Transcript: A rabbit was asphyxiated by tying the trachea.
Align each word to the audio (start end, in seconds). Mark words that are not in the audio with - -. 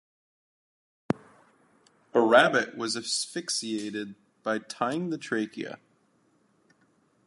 A 2.15 2.19
rabbit 2.19 2.75
was 2.75 2.97
asphyxiated 2.97 4.15
by 4.41 4.57
tying 4.57 5.11
the 5.11 5.19
trachea. 5.19 5.77